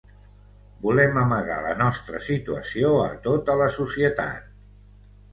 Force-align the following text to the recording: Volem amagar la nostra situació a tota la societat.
Volem 0.85 1.17
amagar 1.23 1.57
la 1.65 1.73
nostra 1.81 2.21
situació 2.27 2.89
a 3.01 3.11
tota 3.27 3.57
la 3.61 3.67
societat. 3.77 4.49